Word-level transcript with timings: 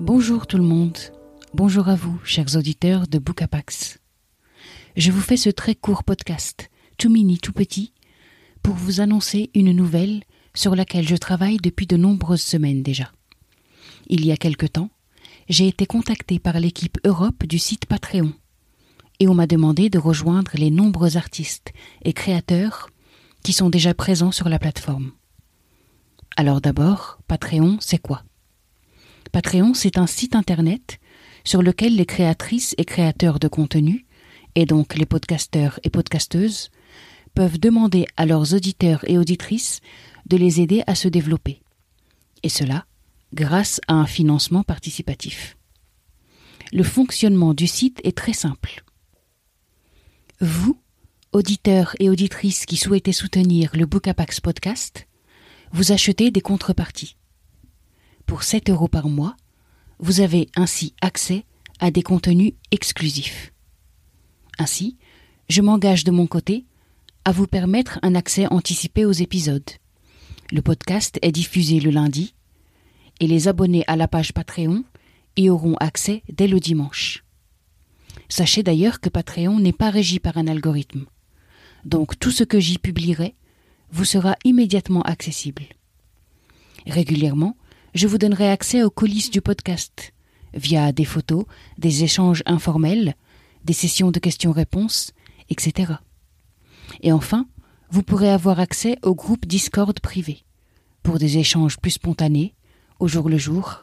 Bonjour 0.00 0.46
tout 0.46 0.58
le 0.58 0.62
monde. 0.62 0.96
Bonjour 1.54 1.88
à 1.88 1.96
vous, 1.96 2.20
chers 2.22 2.54
auditeurs 2.54 3.08
de 3.08 3.18
Bookapax. 3.18 3.98
Je 4.96 5.10
vous 5.10 5.20
fais 5.20 5.36
ce 5.36 5.50
très 5.50 5.74
court 5.74 6.04
podcast, 6.04 6.70
tout 6.98 7.10
mini, 7.10 7.38
tout 7.38 7.52
petit, 7.52 7.92
pour 8.62 8.76
vous 8.76 9.00
annoncer 9.00 9.50
une 9.54 9.72
nouvelle 9.72 10.22
sur 10.54 10.76
laquelle 10.76 11.06
je 11.06 11.16
travaille 11.16 11.56
depuis 11.56 11.88
de 11.88 11.96
nombreuses 11.96 12.42
semaines 12.42 12.84
déjà. 12.84 13.10
Il 14.06 14.24
y 14.24 14.30
a 14.30 14.36
quelque 14.36 14.66
temps, 14.66 14.90
j'ai 15.48 15.66
été 15.66 15.84
contacté 15.84 16.38
par 16.38 16.60
l'équipe 16.60 16.98
Europe 17.04 17.44
du 17.44 17.58
site 17.58 17.86
Patreon 17.86 18.32
et 19.18 19.26
on 19.26 19.34
m'a 19.34 19.48
demandé 19.48 19.90
de 19.90 19.98
rejoindre 19.98 20.52
les 20.54 20.70
nombreux 20.70 21.16
artistes 21.16 21.72
et 22.04 22.12
créateurs 22.12 22.88
qui 23.42 23.52
sont 23.52 23.68
déjà 23.68 23.94
présents 23.94 24.32
sur 24.32 24.48
la 24.48 24.60
plateforme. 24.60 25.10
Alors 26.36 26.60
d'abord, 26.60 27.18
Patreon, 27.26 27.78
c'est 27.80 27.98
quoi? 27.98 28.22
Patreon, 29.32 29.74
c'est 29.74 29.98
un 29.98 30.06
site 30.06 30.34
internet 30.34 30.98
sur 31.44 31.62
lequel 31.62 31.96
les 31.96 32.06
créatrices 32.06 32.74
et 32.78 32.84
créateurs 32.84 33.38
de 33.38 33.48
contenu, 33.48 34.06
et 34.54 34.66
donc 34.66 34.96
les 34.96 35.06
podcasteurs 35.06 35.78
et 35.82 35.90
podcasteuses, 35.90 36.70
peuvent 37.34 37.58
demander 37.58 38.06
à 38.16 38.26
leurs 38.26 38.54
auditeurs 38.54 39.08
et 39.08 39.18
auditrices 39.18 39.80
de 40.26 40.36
les 40.36 40.60
aider 40.60 40.82
à 40.86 40.94
se 40.94 41.08
développer. 41.08 41.62
Et 42.42 42.48
cela 42.48 42.86
grâce 43.34 43.80
à 43.88 43.94
un 43.94 44.06
financement 44.06 44.62
participatif. 44.62 45.56
Le 46.72 46.82
fonctionnement 46.82 47.54
du 47.54 47.66
site 47.66 48.00
est 48.04 48.16
très 48.16 48.32
simple. 48.32 48.82
Vous, 50.40 50.80
auditeurs 51.32 51.94
et 52.00 52.08
auditrices 52.08 52.64
qui 52.64 52.76
souhaitez 52.76 53.12
soutenir 53.12 53.70
le 53.74 53.86
Bookapax 53.86 54.40
podcast, 54.40 55.06
vous 55.72 55.92
achetez 55.92 56.30
des 56.30 56.40
contreparties. 56.40 57.17
Pour 58.38 58.44
7 58.44 58.70
euros 58.70 58.86
par 58.86 59.08
mois, 59.08 59.34
vous 59.98 60.20
avez 60.20 60.46
ainsi 60.54 60.94
accès 61.00 61.44
à 61.80 61.90
des 61.90 62.04
contenus 62.04 62.52
exclusifs. 62.70 63.52
Ainsi, 64.60 64.96
je 65.48 65.60
m'engage 65.60 66.04
de 66.04 66.12
mon 66.12 66.28
côté 66.28 66.64
à 67.24 67.32
vous 67.32 67.48
permettre 67.48 67.98
un 68.02 68.14
accès 68.14 68.46
anticipé 68.46 69.04
aux 69.04 69.10
épisodes. 69.10 69.68
Le 70.52 70.62
podcast 70.62 71.18
est 71.20 71.32
diffusé 71.32 71.80
le 71.80 71.90
lundi 71.90 72.32
et 73.18 73.26
les 73.26 73.48
abonnés 73.48 73.82
à 73.88 73.96
la 73.96 74.06
page 74.06 74.32
Patreon 74.32 74.84
y 75.36 75.50
auront 75.50 75.74
accès 75.80 76.22
dès 76.32 76.46
le 76.46 76.60
dimanche. 76.60 77.24
Sachez 78.28 78.62
d'ailleurs 78.62 79.00
que 79.00 79.08
Patreon 79.08 79.58
n'est 79.58 79.72
pas 79.72 79.90
régi 79.90 80.20
par 80.20 80.38
un 80.38 80.46
algorithme. 80.46 81.06
Donc 81.84 82.16
tout 82.20 82.30
ce 82.30 82.44
que 82.44 82.60
j'y 82.60 82.78
publierai 82.78 83.34
vous 83.90 84.04
sera 84.04 84.36
immédiatement 84.44 85.02
accessible. 85.02 85.64
Régulièrement, 86.86 87.56
je 87.98 88.06
vous 88.06 88.18
donnerai 88.18 88.48
accès 88.48 88.84
aux 88.84 88.90
coulisses 88.90 89.32
du 89.32 89.40
podcast 89.40 90.12
via 90.54 90.92
des 90.92 91.04
photos, 91.04 91.46
des 91.78 92.04
échanges 92.04 92.44
informels, 92.46 93.16
des 93.64 93.72
sessions 93.72 94.12
de 94.12 94.20
questions-réponses, 94.20 95.10
etc. 95.50 95.94
Et 97.00 97.10
enfin, 97.10 97.48
vous 97.90 98.04
pourrez 98.04 98.30
avoir 98.30 98.60
accès 98.60 98.98
au 99.02 99.16
groupe 99.16 99.46
Discord 99.46 99.98
privé 99.98 100.44
pour 101.02 101.18
des 101.18 101.38
échanges 101.38 101.78
plus 101.78 101.90
spontanés, 101.90 102.54
au 103.00 103.08
jour 103.08 103.28
le 103.28 103.36
jour, 103.36 103.82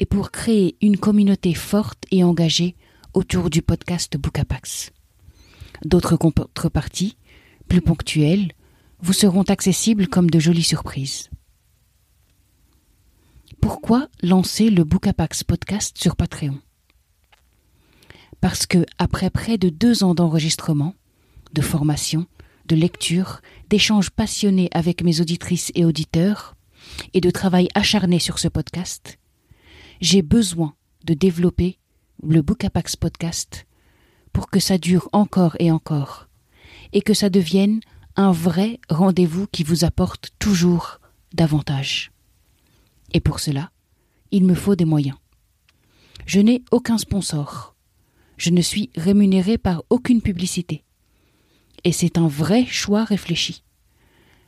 et 0.00 0.04
pour 0.04 0.32
créer 0.32 0.76
une 0.80 0.96
communauté 0.96 1.54
forte 1.54 2.06
et 2.10 2.24
engagée 2.24 2.74
autour 3.12 3.50
du 3.50 3.62
podcast 3.62 4.16
Bookapax. 4.16 4.90
D'autres 5.84 6.16
contreparties, 6.16 7.16
plus 7.68 7.82
ponctuelles, 7.82 8.50
vous 9.00 9.12
seront 9.12 9.42
accessibles 9.42 10.08
comme 10.08 10.28
de 10.28 10.40
jolies 10.40 10.64
surprises. 10.64 11.30
Pourquoi 13.64 14.08
lancer 14.22 14.68
le 14.68 14.84
Bookapax 14.84 15.42
podcast 15.42 15.96
sur 15.96 16.16
Patreon? 16.16 16.60
Parce 18.42 18.66
que, 18.66 18.84
après 18.98 19.30
près 19.30 19.56
de 19.56 19.70
deux 19.70 20.04
ans 20.04 20.14
d'enregistrement, 20.14 20.94
de 21.54 21.62
formation, 21.62 22.26
de 22.66 22.76
lecture, 22.76 23.40
d'échanges 23.70 24.10
passionnés 24.10 24.68
avec 24.72 25.02
mes 25.02 25.22
auditrices 25.22 25.72
et 25.74 25.86
auditeurs, 25.86 26.56
et 27.14 27.22
de 27.22 27.30
travail 27.30 27.68
acharné 27.74 28.18
sur 28.18 28.38
ce 28.38 28.48
podcast, 28.48 29.18
j'ai 30.02 30.20
besoin 30.20 30.74
de 31.06 31.14
développer 31.14 31.78
le 32.22 32.42
Bookapax 32.42 32.96
podcast 32.96 33.66
pour 34.34 34.50
que 34.50 34.60
ça 34.60 34.76
dure 34.76 35.08
encore 35.12 35.56
et 35.58 35.70
encore, 35.70 36.28
et 36.92 37.00
que 37.00 37.14
ça 37.14 37.30
devienne 37.30 37.80
un 38.14 38.30
vrai 38.30 38.78
rendez-vous 38.90 39.46
qui 39.46 39.64
vous 39.64 39.86
apporte 39.86 40.32
toujours 40.38 41.00
davantage. 41.32 42.13
Et 43.14 43.20
pour 43.20 43.40
cela, 43.40 43.70
il 44.32 44.44
me 44.44 44.54
faut 44.54 44.74
des 44.74 44.84
moyens. 44.84 45.16
Je 46.26 46.40
n'ai 46.40 46.62
aucun 46.72 46.98
sponsor. 46.98 47.76
Je 48.36 48.50
ne 48.50 48.60
suis 48.60 48.90
rémunéré 48.96 49.56
par 49.56 49.84
aucune 49.88 50.20
publicité. 50.20 50.84
Et 51.84 51.92
c'est 51.92 52.18
un 52.18 52.26
vrai 52.26 52.66
choix 52.66 53.04
réfléchi. 53.04 53.62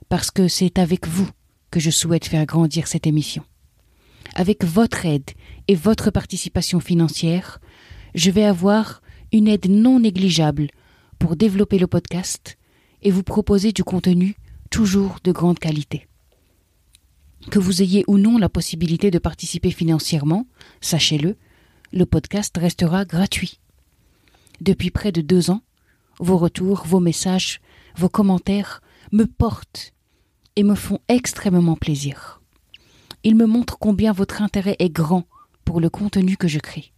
Parce 0.09 0.31
que 0.31 0.49
c'est 0.49 0.79
avec 0.79 1.07
vous 1.07 1.29
que 1.71 1.81
je 1.81 1.91
souhaite 1.91 2.27
faire 2.27 2.45
grandir 2.45 2.89
cette 2.89 3.07
émission. 3.07 3.45
Avec 4.35 4.65
votre 4.65 5.07
aide 5.07 5.31
et 5.69 5.77
votre 5.77 6.11
participation 6.11 6.81
financière, 6.81 7.61
je 8.15 8.31
vais 8.31 8.45
avoir 8.45 9.01
une 9.33 9.49
aide 9.49 9.69
non 9.71 10.01
négligeable 10.01 10.69
pour 11.19 11.37
développer 11.37 11.79
le 11.79 11.87
podcast 11.87 12.57
et 13.03 13.11
vous 13.11 13.23
proposer 13.23 13.73
du 13.73 13.85
contenu 13.85 14.35
toujours 14.71 15.19
de 15.23 15.31
grande 15.31 15.59
qualité. 15.59 16.09
Que 17.51 17.59
vous 17.59 17.83
ayez 17.83 18.05
ou 18.09 18.19
non 18.19 18.39
la 18.39 18.49
possibilité 18.49 19.11
de 19.11 19.19
participer 19.19 19.71
financièrement, 19.71 20.47
sachez-le, 20.81 21.37
le 21.93 22.07
podcast 22.07 22.57
restera 22.59 23.05
gratuit. 23.05 23.61
Depuis 24.61 24.91
près 24.91 25.13
de 25.13 25.21
deux 25.21 25.51
ans, 25.51 25.63
vos 26.19 26.39
retours, 26.39 26.85
vos 26.87 27.01
messages, 27.01 27.61
vos 27.97 28.09
commentaires 28.09 28.83
me 29.13 29.25
portent 29.25 29.93
et 30.57 30.65
me 30.65 30.75
font 30.75 30.99
extrêmement 31.09 31.77
plaisir. 31.77 32.41
Ils 33.23 33.37
me 33.37 33.47
montrent 33.47 33.79
combien 33.79 34.13
votre 34.13 34.43
intérêt 34.43 34.77
est 34.79 34.91
grand 34.91 35.25
pour 35.65 35.81
le 35.81 35.91
contenu 35.91 36.37
que 36.37 36.49
je 36.49 36.59
crée. 36.59 36.93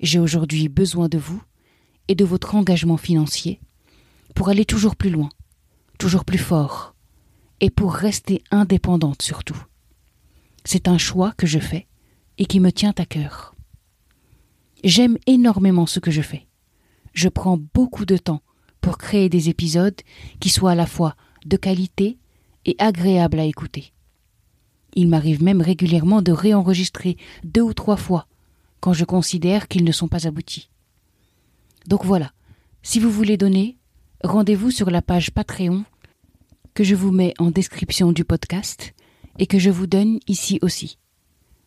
J'ai 0.00 0.18
aujourd'hui 0.18 0.68
besoin 0.68 1.08
de 1.08 1.18
vous 1.18 1.42
et 2.08 2.14
de 2.14 2.24
votre 2.24 2.54
engagement 2.54 2.96
financier 2.96 3.60
pour 4.34 4.48
aller 4.48 4.64
toujours 4.64 4.96
plus 4.96 5.10
loin, 5.10 5.28
toujours 5.98 6.24
plus 6.24 6.38
fort, 6.38 6.94
et 7.60 7.70
pour 7.70 7.94
rester 7.94 8.42
indépendante 8.50 9.22
surtout. 9.22 9.62
C'est 10.64 10.88
un 10.88 10.98
choix 10.98 11.32
que 11.36 11.46
je 11.46 11.58
fais 11.58 11.86
et 12.38 12.46
qui 12.46 12.60
me 12.60 12.70
tient 12.70 12.94
à 12.98 13.04
cœur. 13.04 13.54
J'aime 14.84 15.18
énormément 15.26 15.86
ce 15.86 15.98
que 15.98 16.10
je 16.10 16.22
fais. 16.22 16.46
Je 17.12 17.28
prends 17.28 17.58
beaucoup 17.74 18.04
de 18.04 18.16
temps 18.16 18.42
pour 18.80 18.98
créer 18.98 19.28
des 19.28 19.48
épisodes 19.48 20.00
qui 20.40 20.50
soient 20.50 20.72
à 20.72 20.76
la 20.76 20.86
fois 20.86 21.16
de 21.46 21.56
qualité 21.56 22.18
et 22.64 22.76
agréables 22.78 23.40
à 23.40 23.44
écouter. 23.44 23.92
Il 24.94 25.08
m'arrive 25.08 25.42
même 25.42 25.60
régulièrement 25.60 26.22
de 26.22 26.32
réenregistrer 26.32 27.16
deux 27.44 27.62
ou 27.62 27.74
trois 27.74 27.96
fois 27.96 28.26
quand 28.80 28.92
je 28.92 29.04
considère 29.04 29.68
qu'ils 29.68 29.84
ne 29.84 29.92
sont 29.92 30.08
pas 30.08 30.26
aboutis. 30.26 30.70
Donc 31.86 32.04
voilà, 32.04 32.32
si 32.82 33.00
vous 33.00 33.10
voulez 33.10 33.36
donner, 33.36 33.76
rendez-vous 34.22 34.70
sur 34.70 34.90
la 34.90 35.02
page 35.02 35.30
Patreon 35.30 35.84
que 36.78 36.84
je 36.84 36.94
vous 36.94 37.10
mets 37.10 37.34
en 37.40 37.50
description 37.50 38.12
du 38.12 38.24
podcast 38.24 38.94
et 39.40 39.48
que 39.48 39.58
je 39.58 39.68
vous 39.68 39.88
donne 39.88 40.20
ici 40.28 40.60
aussi. 40.62 40.96